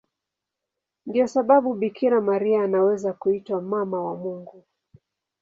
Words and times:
Ndiyo 1.05 1.27
sababu 1.27 1.73
Bikira 1.73 2.21
Maria 2.21 2.63
anaweza 2.63 3.13
kuitwa 3.13 3.61
Mama 3.61 4.03
wa 4.03 4.15
Mungu. 4.17 4.63